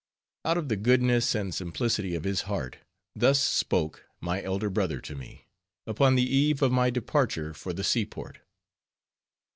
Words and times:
Out 0.45 0.57
of 0.57 0.67
the 0.67 0.77
goodness 0.77 1.35
and 1.35 1.53
simplicity 1.53 2.15
of 2.15 2.23
his 2.23 2.41
heart, 2.49 2.77
thus 3.15 3.39
spoke 3.39 4.03
my 4.19 4.41
elder 4.41 4.67
brother 4.71 4.99
to 4.99 5.13
me, 5.13 5.45
upon 5.85 6.15
the 6.15 6.25
eve 6.25 6.63
of 6.63 6.71
my 6.71 6.89
departure 6.89 7.53
for 7.53 7.71
the 7.71 7.83
seaport. 7.83 8.39